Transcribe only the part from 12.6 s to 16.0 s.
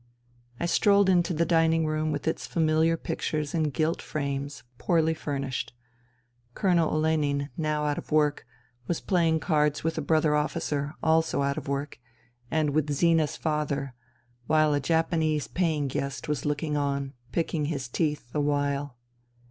with Zina's father, while a Japanese paying